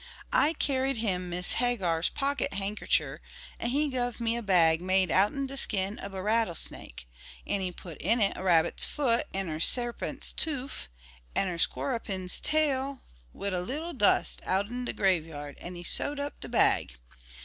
"I 0.33 0.53
carried 0.53 0.97
him 0.97 1.29
Miss 1.29 1.51
Hagar's 1.51 2.09
pocket 2.09 2.53
hankercher 2.55 3.19
and 3.59 3.71
he 3.71 3.87
guv 3.91 4.19
me 4.19 4.35
a 4.35 4.41
bag 4.41 4.81
made 4.81 5.11
outen 5.11 5.45
de 5.45 5.55
skin 5.55 5.99
ob 6.01 6.15
a 6.15 6.23
rattlesnake, 6.23 7.07
an' 7.45 7.61
he 7.61 7.71
put 7.71 7.99
in 7.99 8.19
it 8.19 8.35
a 8.35 8.41
rabbit's 8.41 8.83
foot 8.83 9.27
an' 9.31 9.47
er 9.47 9.59
sarpint's 9.59 10.33
toof, 10.33 10.89
an' 11.35 11.49
er 11.49 11.59
squorerpin's 11.59 12.39
tail 12.39 13.01
wid 13.31 13.53
a 13.53 13.61
leetle 13.61 13.93
dust 13.93 14.41
outen 14.43 14.85
de 14.85 14.93
graveyard 14.93 15.55
an' 15.59 15.75
he 15.75 15.83
sewed 15.83 16.19
up 16.19 16.39
de 16.39 16.49
bag. 16.49 16.95